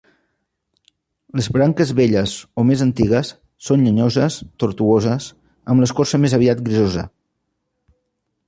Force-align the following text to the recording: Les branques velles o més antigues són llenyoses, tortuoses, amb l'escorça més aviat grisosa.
Les 1.39 1.49
branques 1.57 1.91
velles 1.99 2.33
o 2.63 2.65
més 2.71 2.81
antigues 2.87 3.31
són 3.67 3.85
llenyoses, 3.89 4.39
tortuoses, 4.65 5.31
amb 5.75 5.85
l'escorça 5.85 6.25
més 6.25 6.37
aviat 6.43 6.69
grisosa. 6.71 7.09